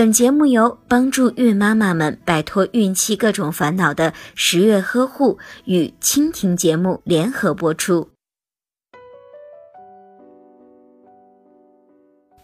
[0.00, 8.08] 本节目由帮助孕妈妈们摆脱孕期各种烦恼的十月呵护与蜻蜓节目联合播出。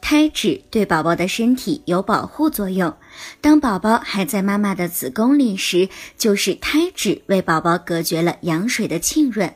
[0.03, 2.95] 胎脂对宝宝的身体有保护作用。
[3.41, 5.89] 当宝宝还在妈妈的子宫里时，
[6.19, 9.51] 就是胎脂为宝宝隔绝了羊水的浸润。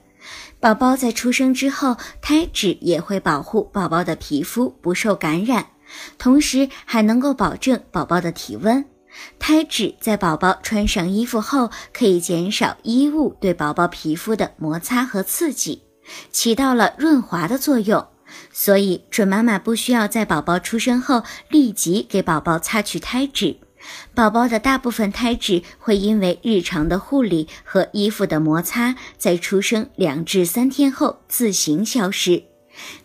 [0.59, 5.67] 宝宝在出生之后，胎脂也会保护宝宝的皮肤不受感染。
[6.19, 8.85] 同时还能够保证宝宝的体温。
[9.39, 15.83] 胎脂在宝宝穿上衣服后，可以减少衣物对宝宝皮肤的摩擦和刺激，
[16.31, 18.07] 起到了润滑的作用。
[18.53, 23.57] 所以，准妈妈不需要在宝宝出生后立即给宝宝擦去胎脂。
[24.15, 32.50] 宝宝的大部分胎脂会因为日常的护理和衣服的摩擦，在出生两至三天后自行消失。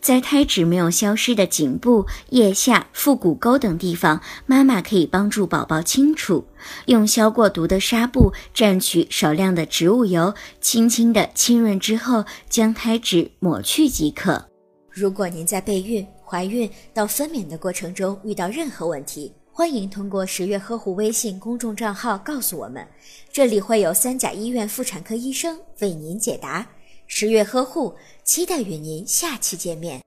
[0.02, 6.46] 在胎脂没有消失的颈部、腋下、腹股沟等地方，妈妈可以帮助宝宝清除，
[6.86, 14.46] 用消过毒的纱布蘸取少量的植物油，轻轻的浸润之后，将胎脂抹去即可。
[14.90, 22.86] 如果您在备孕、怀孕到分娩的过程中遇到任何问题，欢迎通过十月呵护微信公众账号告诉我们，
[23.32, 26.68] 这里会有三甲医院妇产科医生为您解答。
[27.08, 30.02] 十月呵护，期待与您下期见面。